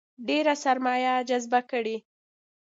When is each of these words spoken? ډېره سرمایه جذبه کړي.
ډېره 0.27 0.53
سرمایه 0.63 1.13
جذبه 1.29 1.59
کړي. 1.71 1.97